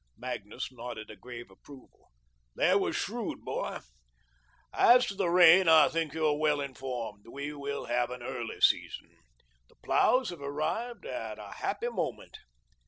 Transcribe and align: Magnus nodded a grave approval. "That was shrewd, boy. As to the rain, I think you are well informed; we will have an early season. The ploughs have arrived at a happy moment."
Magnus 0.17 0.71
nodded 0.71 1.11
a 1.11 1.15
grave 1.15 1.51
approval. 1.51 2.09
"That 2.55 2.79
was 2.79 2.95
shrewd, 2.95 3.45
boy. 3.45 3.81
As 4.73 5.05
to 5.05 5.13
the 5.13 5.29
rain, 5.29 5.67
I 5.67 5.89
think 5.89 6.15
you 6.15 6.25
are 6.25 6.35
well 6.39 6.59
informed; 6.59 7.27
we 7.27 7.53
will 7.53 7.85
have 7.85 8.09
an 8.09 8.23
early 8.23 8.61
season. 8.61 9.11
The 9.69 9.75
ploughs 9.83 10.31
have 10.31 10.41
arrived 10.41 11.05
at 11.05 11.37
a 11.37 11.51
happy 11.57 11.89
moment." 11.89 12.37